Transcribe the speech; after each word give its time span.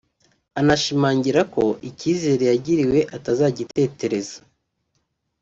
anashimangira 0.59 1.41
ko 1.53 1.63
icyizere 1.89 2.43
yagiriwe 2.51 2.99
atazagitetereza 3.17 4.37